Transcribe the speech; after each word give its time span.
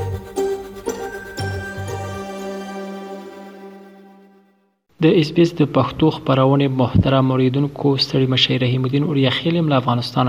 د 5.04 5.06
اس 5.22 5.30
پی 5.36 5.42
اس 5.46 5.52
د 5.60 5.62
پښتو 5.78 6.06
خبرونه 6.18 6.66
محترم 6.82 7.26
اوریدونکو 7.32 7.88
ستړي 8.04 8.28
مشي 8.34 8.56
رحیم 8.66 8.82
الدین 8.90 9.04
اوریا 9.08 9.30
خیل 9.40 9.56
مل 9.62 9.74
افغانستان 9.80 10.28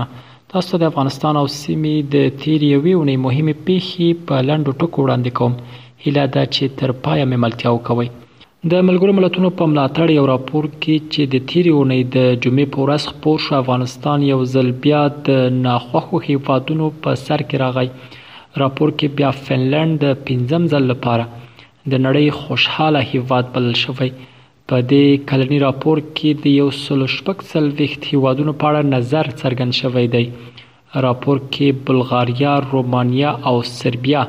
تاسو 0.53 0.67
ته 0.71 0.75
د 0.81 0.83
افغانستان 0.93 1.33
او 1.41 1.45
سیمې 1.59 1.95
د 2.15 2.17
تیریوي 2.41 2.93
ونې 2.95 3.15
مهمه 3.27 3.53
پیښې 3.69 4.27
په 4.31 4.43
لاندو 4.49 4.75
ټکو 4.81 4.97
وړاندې 5.05 5.31
کوم 5.41 5.57
هیله 6.07 6.25
ده 6.37 6.47
چې 6.53 6.63
تر 6.81 6.93
پایه 7.05 7.25
ملتیا 7.45 7.69
وکوي 7.77 8.09
د 8.71 8.85
ملګرو 8.87 9.13
ملتونو 9.19 9.49
په 9.57 9.65
ملاتړ 9.71 10.07
یو 10.11 10.21
راپور 10.29 10.65
کې 10.81 10.95
چې 11.13 11.21
د 11.33 11.41
تیری 11.49 11.71
اونۍ 11.79 12.01
د 12.15 12.29
جمعې 12.43 12.65
په 12.75 12.79
ورځ 12.85 13.03
خپور 13.11 13.37
شو 13.47 13.53
افغانستان 13.57 14.19
یو 14.31 14.37
ځل 14.53 14.69
بیا 14.85 15.01
د 15.27 15.57
ناخوخو 15.65 16.17
هیوادونو 16.27 16.87
په 17.07 17.11
سر 17.25 17.41
کې 17.47 17.57
راغی 17.63 17.89
راپور 18.61 18.89
کې 18.97 19.07
بیا 19.19 19.29
فنلند 19.49 19.95
د 20.05 20.15
پنځم 20.29 20.61
ځل 20.71 20.83
لپاره 20.93 21.23
د 21.91 21.93
نړۍ 22.05 22.27
خوشحاله 22.39 23.01
هیواد 23.11 23.45
بلل 23.57 23.75
شوی 23.83 24.09
په 24.67 24.75
دې 24.93 25.05
کلنی 25.33 25.59
راپور 25.67 25.97
کې 26.07 26.43
د 26.45 26.57
یو 26.61 26.67
سل 26.83 27.01
شپږ 27.17 27.37
سل 27.51 27.65
وخت 27.83 28.01
هیوادونو 28.13 28.55
په 28.63 28.71
اړه 28.71 28.95
نظر 28.95 29.31
څرګند 29.35 29.81
شوی 29.83 30.05
دی 30.17 30.25
راپور 31.09 31.37
کې 31.45 31.85
بلغاریا، 31.91 32.57
رومانیا 32.73 33.31
او 33.51 33.55
سربیا 33.77 34.21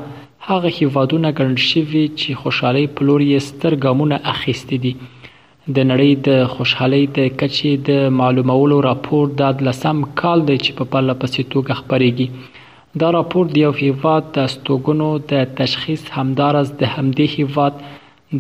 هغه 0.51 0.71
هیوادونه 0.79 1.31
ګڼل 1.39 1.55
شوي 1.71 2.01
چې 2.19 2.41
خوشحالۍ 2.41 2.85
په 2.99 3.07
لور 3.07 3.23
یې 3.29 3.47
ستر 3.47 3.75
ګامونه 3.85 4.19
اخیستي 4.33 4.77
دي 4.85 4.93
د 4.99 5.79
نړۍ 5.91 6.11
د 6.29 6.45
خوشحالۍ 6.53 7.05
د 7.17 7.33
کچې 7.41 7.73
د 7.89 8.13
معلومولو 8.19 8.77
راپور 8.89 9.33
د 9.41 9.65
لسم 9.69 10.05
کال 10.21 10.45
دی 10.51 10.57
چې 10.65 10.77
په 10.81 10.85
پله 10.93 11.17
پسې 11.23 11.51
توګه 11.55 11.81
خبرېږي 11.81 12.29
دا 13.03 13.09
راپور 13.19 13.51
د 13.55 13.61
یو 13.65 13.73
هیواد 13.81 14.31
د 14.37 14.47
ستوګنو 14.55 15.09
د 15.33 15.51
تشخیص 15.63 16.05
همدارس 16.19 16.71
د 16.83 16.93
همدې 16.97 17.35
هیواد 17.39 17.81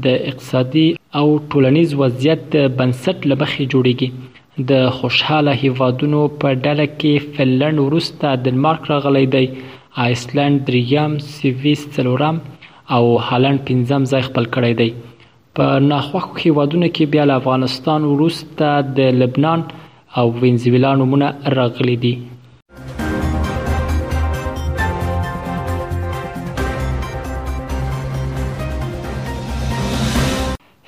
د 0.04 0.22
اقتصادي 0.30 0.88
او 1.22 1.26
ټولنیز 1.54 1.96
وضعیت 2.02 2.44
د 2.56 2.68
بنسټ 2.78 3.30
لبخي 3.32 3.64
جوړیږي 3.72 4.64
د 4.70 4.86
خوشحاله 5.00 5.60
هیوادونو 5.64 6.22
په 6.44 6.54
ډله 6.66 6.86
کې 6.98 7.36
فنلند 7.38 7.84
وروسته 7.88 8.36
ډنمارک 8.46 8.90
راغلی 8.92 9.24
دی 9.34 9.46
آیسلنډ 10.04 10.56
درېیم، 10.68 11.12
سویس 11.36 11.80
څلورم 11.94 12.36
او 12.94 13.04
هالند 13.28 13.60
پنځم 13.68 14.02
ځای 14.10 14.22
خپل 14.28 14.44
کړی 14.56 14.72
دی. 14.80 14.90
په 15.54 15.66
ناخوښو 15.90 16.36
هیوادونو 16.42 16.88
کې 16.94 17.04
بیا 17.12 17.24
له 17.28 17.34
افغانستان 17.40 18.00
وروسته 18.12 18.68
د 18.98 19.16
لبنان 19.22 19.60
او 20.18 20.26
وینزویلا 20.40 20.92
نومونه 21.00 21.28
راغلي 21.58 21.96
دي. 22.04 22.14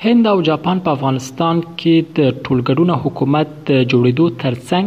هند 0.05 0.25
او 0.33 0.39
جاپان 0.49 0.79
په 0.85 0.91
افغانستان 0.97 1.57
کې 1.79 1.95
د 2.17 2.21
ټولګډونه 2.45 2.95
حکومت 3.05 3.51
جوړېدو 3.91 4.25
ترڅنګ 4.45 4.87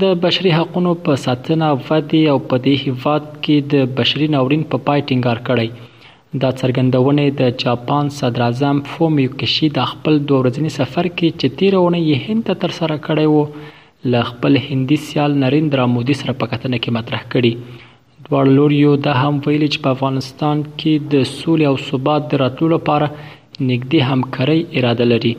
د 0.00 0.12
بشري 0.20 0.50
حقوقو 0.56 0.92
په 1.06 1.12
ساتنه 1.24 1.64
او 1.72 1.76
ودې 1.88 2.20
او 2.32 2.36
په 2.52 2.56
دې 2.66 2.74
هیواد 2.84 3.24
کې 3.44 3.56
د 3.72 3.90
بشري 3.98 4.26
ناورین 4.34 4.62
په 4.74 4.80
پا 4.84 4.86
پای 4.86 5.00
ټینګار 5.10 5.38
کړی 5.48 5.68
دا 6.44 6.50
څرګندونه 6.60 7.26
د 7.42 7.52
جاپان 7.64 8.08
صدر 8.20 8.42
اعظم 8.46 8.76
فومیو 8.94 9.34
کیشی 9.44 9.68
د 9.76 9.80
خپل 9.92 10.12
دوه 10.28 10.38
ورځې 10.42 10.68
سفر 10.78 11.08
کې 11.18 11.28
چې 11.40 11.56
تیرونه 11.58 11.98
یې 12.08 12.16
هند 12.26 12.42
ته 12.48 12.54
تر 12.64 12.70
سره 12.80 12.94
کړی 13.06 13.26
وو 13.32 13.44
ل 14.12 14.26
خپل 14.32 14.56
هندي 14.70 14.96
سیال 15.06 15.32
نریندرا 15.46 15.86
مودي 15.98 16.16
سره 16.22 16.36
په 16.40 16.50
کتنه 16.56 16.78
کې 16.82 16.96
مطرح 16.98 17.22
کړي 17.30 18.26
دوړ 18.26 18.44
لوریو 18.60 18.94
د 19.08 19.24
هم 19.24 19.34
ویل 19.46 19.66
چې 19.72 19.78
په 19.88 19.94
افغانستان 19.98 20.64
کې 20.74 21.10
د 21.14 21.32
سولې 21.36 21.70
او 21.70 21.76
ثبات 21.90 22.28
د 22.30 22.42
راتلو 22.46 22.72
لپاره 22.76 23.12
نګدي 23.70 24.00
همکاري 24.12 24.60
اراده 24.78 25.10
لري 25.14 25.36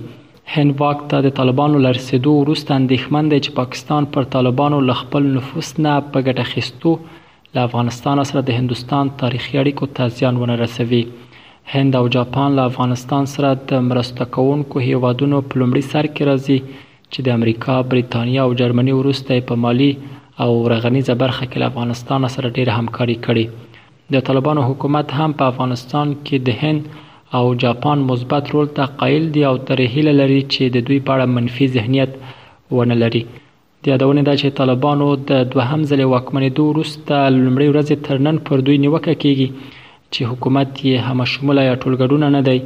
هند 0.52 0.74
واک 0.82 1.00
ته 1.12 1.18
د 1.26 1.30
طالبانو 1.40 1.78
لرسېدو 1.86 2.32
وروسته 2.42 2.72
اندېښمن 2.82 3.24
دی 3.32 3.40
چې 3.46 3.52
پاکستان 3.60 4.04
پر 4.16 4.24
طالبانو 4.36 4.78
له 4.88 4.94
خپل 5.02 5.24
نفوس 5.36 5.70
نه 5.84 5.94
په 6.12 6.18
ګټه 6.28 6.42
اخیستو 6.48 6.92
له 7.58 7.62
افغانستان 7.68 8.18
سره 8.32 8.42
د 8.50 8.60
هندستان 8.62 9.06
تاریخي 9.22 9.54
اړیکو 9.62 9.86
ته 10.00 10.04
زیان 10.18 10.36
ونه 10.42 10.56
رسوي 10.64 11.04
هند 11.76 11.92
او 12.00 12.06
جاپان 12.16 12.50
له 12.58 12.64
افغانستان 12.72 13.26
سره 13.36 13.50
د 13.72 13.86
مرسته 13.92 14.24
کوونکو 14.38 14.76
هیوادونو 14.88 15.38
په 15.50 15.60
لومړي 15.60 15.84
سر 15.94 16.06
کې 16.16 16.24
راځي 16.30 16.58
چې 17.12 17.20
د 17.28 17.38
امریکا، 17.38 17.74
بریتانیا 17.94 18.42
او 18.46 18.54
جرمني 18.62 18.94
وروسته 19.00 19.40
په 19.52 19.56
مالی 19.66 19.92
او 20.44 20.52
رغنیزه 20.74 21.16
برخه 21.24 21.46
کې 21.46 21.60
له 21.64 21.68
افغانستان 21.72 22.28
سره 22.36 22.54
ډېر 22.58 22.70
همکاري 22.80 23.18
کړې 23.26 24.14
د 24.14 24.26
طالبانو 24.30 24.68
حکومت 24.70 25.16
هم 25.22 25.36
په 25.42 25.54
افغانستان 25.54 26.16
کې 26.26 26.46
د 26.48 26.62
هند 26.64 26.94
او 27.38 27.46
جاپان 27.64 28.00
مثبت 28.10 28.46
رول 28.54 28.68
ته 28.80 28.86
قایل 29.00 29.32
دي 29.36 29.42
او 29.52 29.56
تر 29.68 29.80
هیله 29.94 30.12
لري 30.20 30.42
چې 30.54 30.74
د 30.76 30.84
دوی 30.90 30.98
په 31.06 31.12
اړه 31.16 31.34
منفي 31.38 31.68
ذهنیت 31.76 32.12
ونه 32.78 32.98
لري 33.04 33.22
د 33.30 33.86
یادونه 33.92 34.22
ده 34.28 34.36
چې 34.42 34.58
طالبانو 34.60 35.08
د 35.32 35.42
دوهم 35.56 35.82
ځل 35.92 36.02
واکمنېدو 36.14 36.64
وروسته 36.72 37.16
لومړی 37.38 37.68
ورځ 37.72 37.90
تر 38.10 38.22
نن 38.28 38.38
پر 38.50 38.64
دوی 38.68 38.78
نیوکه 38.84 39.16
کوي 39.26 39.48
چې 40.14 40.22
حکومت 40.32 40.70
یې 40.76 41.08
همشموله 41.08 41.66
یا 41.70 41.74
ټولګډونه 41.84 42.30
نه 42.36 42.42
دی 42.50 42.58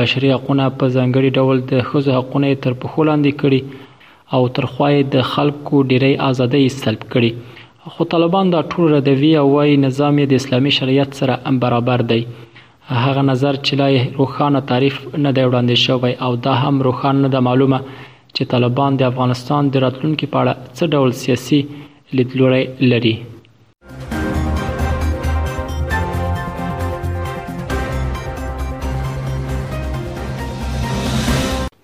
بشري 0.00 0.32
حقوقونه 0.34 0.70
په 0.78 0.88
ځانګړي 0.96 1.30
ډول 1.38 1.62
د 1.70 1.86
ښځو 1.90 2.16
حقوقونه 2.18 2.54
تر 2.66 2.78
پخو 2.84 3.06
لاندې 3.10 3.38
کړي 3.42 3.86
او 4.36 4.40
تر 4.56 4.70
خوای 4.72 5.04
د 5.16 5.28
خلکو 5.34 5.82
ډیری 5.92 6.12
ازادۍ 6.30 6.64
سلب 6.80 7.04
کړي 7.12 7.92
خو 7.94 8.08
طالبان 8.14 8.50
دا 8.54 8.58
ټول 8.72 8.86
ردوي 8.96 9.30
او 9.42 9.46
وايي 9.56 9.76
نظام 9.86 10.22
د 10.28 10.34
اسلامي 10.42 10.70
شریعت 10.78 11.20
سره 11.22 11.56
برابر 11.62 12.02
دی 12.10 12.22
هغه 13.04 13.22
نظر 13.32 13.54
چې 13.66 13.72
لای 13.80 13.94
روخانه 14.20 14.60
تعریف 14.70 14.96
نه 15.24 15.30
دی 15.36 15.44
وړاندې 15.48 15.74
شوی 15.86 16.12
او 16.24 16.32
دا 16.44 16.54
هم 16.62 16.74
روخانه 16.86 17.18
نه 17.24 17.28
ده 17.34 17.40
معلومه 17.48 17.78
چې 18.36 18.42
طالبان 18.52 18.92
د 18.96 19.02
افغانستان 19.12 19.62
د 19.68 19.74
راتلونکو 19.84 20.24
په 20.32 20.36
اړه 20.42 20.52
څه 20.76 20.84
ډول 20.94 21.10
سیاسي 21.24 21.60
لیدلوری 22.16 22.64
لري 22.90 23.14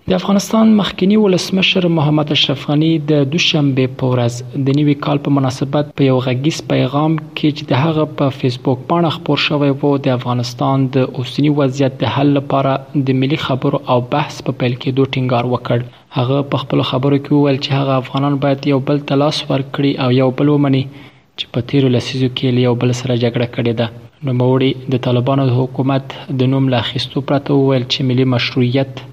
د 0.09 0.13
افغانستان 0.19 0.67
مخکنی 0.81 1.15
ولسمشر 1.25 1.83
محمد 1.97 2.27
اشرف 2.35 2.61
غنی 2.71 2.87
د 3.11 3.21
دوشنبه 3.35 3.85
په 4.01 4.05
ورځ 4.11 4.33
د 4.65 4.75
نوي 4.79 4.93
کال 5.05 5.17
په 5.27 5.37
مناسبت 5.37 5.85
په 6.01 6.09
یو 6.09 6.17
غږیز 6.25 6.57
پیغام 6.73 7.11
کې 7.35 7.49
چې 7.57 7.63
د 7.71 7.81
هغه 7.83 8.03
په 8.19 8.25
فیسبوک 8.41 8.79
باندې 8.89 9.15
خبر 9.15 9.37
شوی 9.45 9.69
وو 9.83 9.91
د 10.07 10.15
افغانستان 10.17 10.77
د 10.97 11.07
اوسنی 11.21 11.49
وضعیت 11.61 11.93
د 12.03 12.13
حل 12.17 12.29
لپاره 12.37 12.73
د 13.07 13.17
ملي 13.21 13.39
خبرو 13.45 13.79
او 13.95 13.95
بحث 14.13 14.35
په 14.45 14.51
پیل 14.59 14.73
کې 14.83 14.95
دوه 14.99 15.07
ټینګار 15.15 15.43
وکړ 15.53 15.77
هغه 16.19 16.37
په 16.53 16.61
خپل 16.65 16.85
خبرو 16.91 17.19
کې 17.23 17.33
وویل 17.37 17.59
چې 17.65 17.79
هغه 17.79 17.93
افغانان 18.03 18.37
باید 18.45 18.69
یو 18.73 18.79
بل 18.91 19.01
تلاش 19.13 19.41
ورکړي 19.45 20.05
او 20.05 20.09
یو 20.19 20.29
بل 20.43 20.53
ومني 20.55 20.83
چې 20.91 21.57
په 21.57 21.67
تیرو 21.73 21.91
لسیزو 21.97 22.29
کې 22.37 22.63
یو 22.67 22.75
بل 22.85 22.95
سره 23.01 23.17
جګړه 23.25 23.57
کړې 23.57 23.73
ده 23.81 24.29
نو 24.29 24.37
موري 24.45 24.69
د 24.97 25.03
طالبانو 25.09 25.49
د 25.51 25.59
حکومت 25.63 26.15
د 26.43 26.53
نوم 26.55 26.71
لا 26.77 26.85
خستو 26.93 27.27
پرته 27.33 27.61
ویل 27.63 27.89
چې 27.93 28.09
ملي 28.13 28.31
مشروعیت 28.37 29.05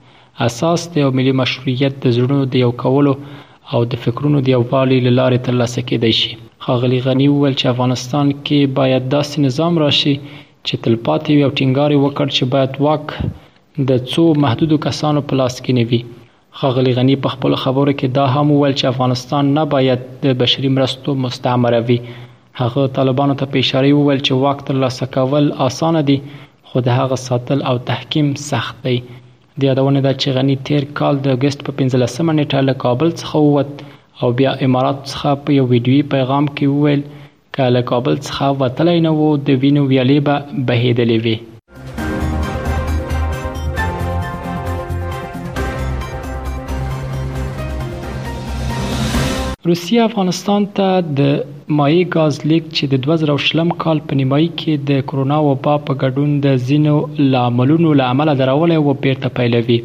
اساس 0.48 0.80
د 0.92 0.98
یو 1.02 1.10
ملي 1.18 1.32
مشروعیت 1.40 1.94
د 2.04 2.12
زړونو 2.18 2.44
د 2.52 2.62
یو 2.64 2.70
کولو 2.82 3.12
او 3.72 3.80
د 3.90 3.98
فکرونو 4.04 4.38
د 4.46 4.50
یووالي 4.56 4.98
لارې 5.18 5.38
ترلاسه 5.48 5.80
کېدای 5.90 6.12
شي 6.20 6.32
خاغلی 6.66 6.98
غنی 7.06 7.26
وویل 7.28 7.54
چې 7.60 7.66
افغانستان 7.74 8.26
کې 8.46 8.58
باید 8.78 9.02
داسې 9.16 9.36
نظام 9.46 9.74
راشي 9.84 10.14
چې 10.66 10.74
تلپاتې 10.84 11.30
وي 11.36 11.42
او 11.46 11.52
ټینګار 11.58 11.90
وکړ 12.04 12.26
چې 12.36 12.44
باید 12.54 12.72
واک 12.84 13.06
د 13.92 14.02
څو 14.14 14.22
محدودو 14.46 14.76
کسانو 14.88 15.22
په 15.28 15.34
لاس 15.42 15.54
کې 15.64 15.72
نه 15.78 15.84
وي 15.90 16.00
خاغلی 16.60 16.92
غنی 16.98 17.16
په 17.26 17.36
خپل 17.36 17.52
خبرو 17.64 17.92
کې 17.98 18.08
دا 18.18 18.24
هم 18.34 18.46
وویل 18.52 18.74
چې 18.78 18.84
افغانستان 18.94 19.44
نه 19.60 19.68
باید 19.76 20.00
د 20.26 20.36
بشري 20.44 20.68
مرستو 20.78 21.14
مستعمره 21.26 21.82
وي 21.88 21.98
هغه 22.62 22.86
طالبانو 23.00 23.38
ته 23.40 23.52
په 23.54 23.64
اشاره 23.66 23.92
وویل 23.96 24.20
چې 24.26 24.44
واک 24.44 24.58
ترلاسه 24.68 25.10
کول 25.16 25.52
اسانه 25.68 26.00
دي 26.12 26.18
خو 26.70 26.84
د 26.88 27.02
هغه 27.02 27.16
ساتل 27.30 27.58
او 27.72 27.76
تحکیم 27.90 28.34
سخت 28.50 28.82
دی 28.88 28.98
د 29.60 29.62
یادونه 29.68 30.00
ده 30.06 30.12
چې 30.20 30.28
غنی 30.36 30.54
تیر 30.66 30.82
کال 30.98 31.14
د 31.24 31.34
اگست 31.36 31.58
په 31.66 31.72
15مه 31.80 32.32
نیټه 32.38 32.60
له 32.68 32.74
کابل 32.84 33.08
څخه 33.20 33.34
ووت 33.46 33.72
او 34.22 34.28
بیا 34.38 34.52
امارات 34.66 34.98
څخه 35.12 35.28
په 35.44 35.50
یو 35.58 35.64
ویډیوي 35.72 36.02
پیغام 36.16 36.44
کې 36.56 36.72
وویل 36.74 37.02
کله 37.56 37.80
کابل 37.94 38.14
څخه 38.26 38.44
وتلی 38.60 38.98
نه 39.06 39.12
وو 39.20 39.30
د 39.46 39.62
وینو 39.62 39.82
ویالې 39.90 40.18
به 40.26 40.34
بهېدلې 40.68 41.18
وي 41.24 41.36
روسیه 49.70 50.02
افغانستان 50.06 50.64
ته 50.76 51.02
د 51.18 51.68
مایع 51.80 51.98
غاز 52.14 52.38
لیک 52.52 52.64
چې 52.68 52.88
د 52.92 53.02
2020 53.06 53.68
کال 53.82 53.98
په 54.12 54.16
نیمایي 54.20 54.46
کې 54.60 54.86
د 54.90 55.02
کرونا 55.10 55.34
وبا 55.48 55.74
په 55.90 55.98
ګډون 56.00 56.30
د 56.46 56.56
زینو 56.70 56.94
لاملونو 57.34 57.90
لامل 58.00 58.32
درولې 58.40 58.80
و 58.86 58.94
پیرته 59.04 59.28
پیلوي 59.36 59.76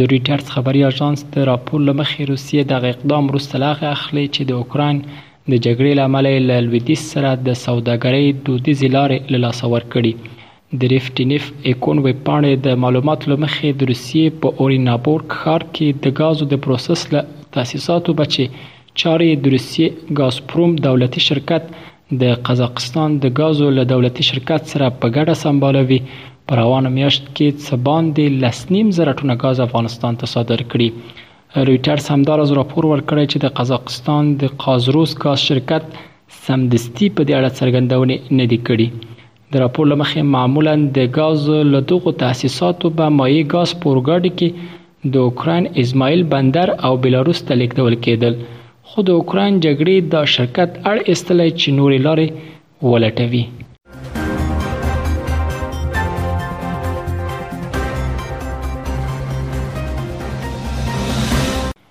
د 0.00 0.10
ریټرز 0.12 0.50
خبري 0.56 0.82
اژانس 0.88 1.22
د 1.36 1.46
راپور 1.50 1.80
لمخې 1.86 2.28
روسیه 2.32 2.64
د 2.72 2.88
اقدام 2.90 3.30
روسلاغه 3.36 3.88
اخلي 3.94 4.24
چې 4.34 4.48
د 4.50 4.56
اوکران 4.58 4.98
د 5.04 5.54
جګړې 5.54 5.98
لامل 6.00 6.28
له 6.50 6.60
لویدیس 6.66 7.04
سره 7.14 7.30
د 7.46 7.56
سوداګرۍ 7.60 8.34
دودیزې 8.40 8.96
لارې 8.96 9.36
له 9.36 9.40
لاسه 9.46 9.70
ورکړي 9.76 10.76
د 10.82 10.92
ریفټینف 10.94 11.46
اکون 11.74 12.02
وی 12.08 12.12
پاڼې 12.26 12.68
د 12.68 12.82
معلوماتو 12.84 13.32
لمخې 13.34 13.80
د 13.80 13.92
روسیې 13.92 14.36
په 14.44 14.52
اورینابورګ 14.58 15.40
ښار 15.40 15.66
کې 15.72 16.04
د 16.04 16.20
غازو 16.20 16.50
د 16.54 16.62
پروسس 16.68 17.06
له 17.16 17.48
تاسیساتو 17.58 18.16
بچي 18.22 18.46
چارې 18.98 19.26
د 19.42 19.46
روسیې 19.54 20.14
ګازپروم 20.18 20.70
دولتي 20.86 21.20
شرکت 21.26 21.68
د 22.22 22.32
قزاقستان 22.46 23.18
د 23.22 23.32
غازو 23.38 23.68
له 23.78 23.84
دولتي 23.92 24.22
شرکت 24.30 24.62
سره 24.72 24.86
په 25.02 25.06
ګډه 25.16 25.34
سمبالوي 25.42 25.98
په 26.46 26.52
روانه 26.60 26.88
میاشت 26.96 27.24
کې 27.28 27.66
څبان 27.68 28.10
د 28.18 28.38
لسنیم 28.44 28.90
زرټونه 28.98 29.36
غاز 29.42 29.60
افغانستان 29.66 30.12
ته 30.20 30.26
صادر 30.34 30.62
کړي 30.70 30.88
رويټرز 31.68 32.04
همدارز 32.14 32.48
راپور 32.60 32.84
ورکړی 32.92 33.24
چې 33.30 33.38
د 33.44 33.54
قزاقستان 33.60 34.34
د 34.42 34.58
قازروس 34.64 35.16
غاز 35.24 35.40
شرکت 35.52 35.82
سمدستي 36.46 37.08
په 37.14 37.22
دې 37.24 37.34
اړه 37.38 37.50
څرګندونه 37.58 38.16
نه 38.38 38.46
دی 38.52 38.58
کړې 38.68 39.18
د 39.54 39.64
راپور 39.66 39.84
لمخې 39.92 40.22
معمولا 40.36 40.74
د 40.98 41.10
غاز 41.16 41.48
له 41.72 41.80
دغو 41.90 42.10
تاسیساتو 42.24 42.86
به 42.98 43.06
مایع 43.20 43.42
غاز 43.54 43.70
پورګاډي 43.82 44.30
کې 44.38 45.10
د 45.12 45.26
اوکران 45.26 45.64
اسماعیل 45.82 46.22
بندر 46.34 46.68
او 46.88 46.92
بلاروس 47.04 47.40
ته 47.50 47.58
لیکدول 47.60 47.94
کېدل 48.06 48.34
خو 48.94 49.02
د 49.08 49.10
اوکران 49.18 49.52
جګړې 49.64 49.96
دا 50.14 50.20
شرکت 50.34 50.70
اړ 50.90 50.96
استلای 51.12 51.50
چې 51.60 51.68
نورې 51.78 51.98
لارې 52.06 52.26
ولټوي 52.90 53.42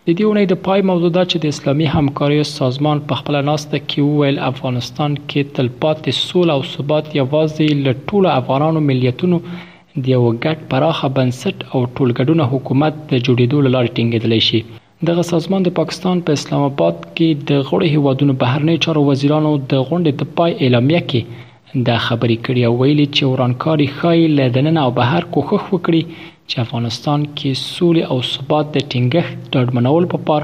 د 0.07 0.17
دې 0.17 0.25
اونۍ 0.27 0.45
د 0.51 0.59
پای 0.65 0.81
موضوع 0.89 1.11
دا 1.17 1.23
چې 1.31 1.37
د 1.45 1.45
اسلامي 1.53 1.87
همکاریو 1.95 2.45
سازمان 2.57 2.97
په 3.11 3.19
خپل 3.19 3.35
ناسته 3.51 3.77
کې 3.87 3.99
ویل 4.17 4.37
افغانستان 4.51 5.11
کې 5.29 5.41
تلپاتې 5.55 6.11
سول 6.31 6.47
او 6.57 6.59
ثبات 6.73 7.05
یوازې 7.21 7.67
لټول 7.87 8.23
افغانانو 8.39 8.79
ملیتونو 8.89 9.37
د 9.47 10.03
یو 10.15 10.21
ګډ 10.43 10.57
پراخه 10.75 11.07
بنسټ 11.21 11.57
او 11.73 11.79
ټولګډونه 11.95 12.43
حکومت 12.55 12.93
د 13.11 13.13
جوړیدو 13.25 13.57
لپاره 13.65 13.93
ټینګېدل 13.95 14.35
شي 14.49 14.61
دغه 15.07 15.21
سازمان 15.25 15.63
د 15.65 15.69
پاکستان 15.75 16.21
په 16.27 16.33
اسلام 16.37 16.61
آباد 16.63 16.95
کې 17.17 17.43
د 17.49 17.59
غړو 17.67 17.89
هیوادونو 17.91 18.33
بهرنی 18.39 18.73
چارو 18.85 19.03
وزیرانو 19.09 19.51
د 19.73 19.83
غونډې 19.89 20.23
د 20.23 20.31
پای 20.39 20.55
اعلامیه 20.65 20.99
کې 21.11 21.83
دا 21.89 21.95
خبرې 22.05 22.37
کړې 22.45 22.63
او 22.69 22.73
ویلي 22.81 23.05
چې 23.15 23.29
ورانکاری 23.33 23.87
خای 23.99 24.25
له 24.39 24.47
دننه 24.57 24.81
او 24.87 24.91
بهر 24.97 25.27
کوښښ 25.33 25.63
وکړي 25.73 26.01
چې 26.49 26.55
افغانستان 26.65 27.23
کې 27.37 27.61
سولې 27.61 28.03
او 28.11 28.17
ثبات 28.33 28.73
د 28.73 28.77
ټینګښت 28.91 29.39
ډاډمنول 29.53 30.07
په 30.13 30.17
پا 30.29 30.37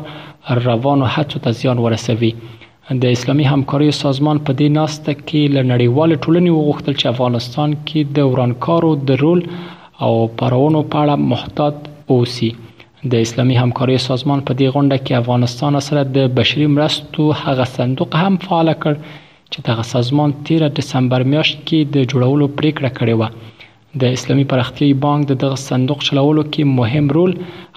پار 0.46 0.64
روانو 0.70 1.12
هڅو 1.16 1.44
ته 1.48 1.58
زیان 1.64 1.82
ورسوي 1.88 2.32
د 3.04 3.14
اسلامي 3.18 3.52
همکارۍ 3.52 3.92
سازمان 4.02 4.44
په 4.48 4.58
دې 4.62 4.78
ناسته 4.80 5.18
کې 5.26 5.58
له 5.58 5.68
نړیوال 5.74 6.20
ټولنې 6.24 6.52
وغوښتل 6.60 6.96
چې 7.02 7.12
افغانستان 7.16 7.76
کې 7.88 8.16
د 8.18 8.32
ورانکارو 8.36 8.94
د 9.10 9.22
رول 9.26 9.44
او 10.08 10.16
پرونو 10.44 10.86
په 10.94 11.10
اړه 11.10 11.34
محتاط 11.34 12.16
اوسي 12.18 12.52
د 13.14 13.16
اسلامي 13.26 13.56
همکارۍ 13.64 13.98
سازمان 14.08 14.40
په 14.48 14.52
دې 14.60 14.68
غونډه 14.76 14.98
کې 15.06 15.14
افغانستان 15.22 15.74
سره 15.88 16.02
د 16.16 16.32
بشري 16.40 16.66
مرستو 16.76 17.24
هغه 17.44 17.66
صندوق 17.76 18.12
هم 18.22 18.34
فعال 18.46 18.70
کړ 18.86 18.94
چې 19.52 19.60
دغه 19.68 19.84
سازمان 19.94 20.30
13 20.52 20.70
دسمبر 20.82 21.22
میاشت 21.36 21.58
کې 21.68 21.80
د 21.96 22.10
جوړولو 22.12 22.46
پریکړه 22.58 22.90
کړې 22.98 23.16
و 23.20 23.24
د 24.04 24.20
اسلامي 24.20 24.46
پرختیايي 24.54 24.94
بانک 25.08 25.24
د 25.32 25.42
دغه 25.48 25.58
صندوق 25.68 26.00
چلولو 26.10 26.44
کې 26.54 26.64
مهم 26.84 27.06
رول 27.20 27.32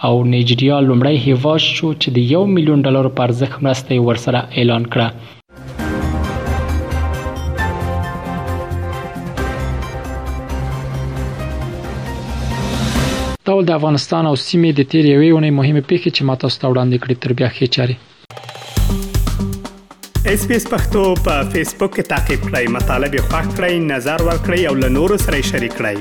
او 0.09 0.15
نایجیریا 0.33 0.79
لومړی 0.89 1.17
هیواد 1.27 1.61
شو 1.75 1.93
چې 2.03 2.09
د 2.21 2.37
1 2.43 2.55
میلیون 2.59 2.87
ډالر 2.87 3.13
پر 3.21 3.25
ارزښت 3.33 3.65
مرسته 3.69 4.01
ورسره 4.11 4.47
اعلان 4.63 4.93
کړه 4.95 5.35
ډول 13.49 13.62
د 13.69 13.73
افغانستان 13.79 14.23
او 14.31 14.35
سیمې 14.47 14.71
د 14.79 14.81
تیر 14.93 15.05
یوې 15.15 15.31
ونې 15.35 15.50
مهمه 15.59 15.83
پیښه 15.91 16.09
چې 16.17 16.23
ماته 16.31 16.47
ستوړاندې 16.56 16.99
کړې 17.03 17.15
تر 17.23 17.31
بیا 17.39 17.49
خې 17.56 17.67
چاري 17.77 17.95
اس 20.33 20.41
پی 20.49 20.55
اس 20.59 20.65
پختو 20.73 21.03
په 21.27 21.35
فیسبوک 21.53 21.93
کې 21.99 22.05
تا 22.15 22.19
کې 22.27 22.35
پلی 22.49 22.65
مطلب 22.79 23.11
یو 23.19 23.25
فاک 23.33 23.47
کړئ 23.56 23.73
نظر 23.93 24.19
ور 24.31 24.39
کړئ 24.49 24.61
او 24.73 24.75
له 24.83 24.89
نورو 24.97 25.17
سره 25.29 25.37
شریک 25.53 25.73
کړئ 25.79 25.97